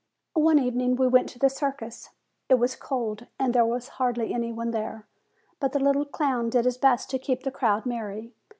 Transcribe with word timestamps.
One 0.41 0.57
evening 0.57 0.95
we 0.95 1.07
went 1.07 1.29
to 1.29 1.37
the 1.37 1.47
circus. 1.47 2.09
It 2.49 2.55
was 2.55 2.75
cold, 2.75 3.27
and 3.37 3.53
there 3.53 3.67
was 3.67 3.87
hardly 4.01 4.33
any 4.33 4.51
one 4.51 4.71
there; 4.71 5.05
but 5.59 5.73
the 5.73 5.79
little 5.79 6.05
clown 6.05 6.49
did 6.49 6.65
his 6.65 6.79
best 6.79 7.11
to 7.11 7.19
keep 7.19 7.43
the 7.43 7.51
crowd 7.51 7.85
merry. 7.85 8.33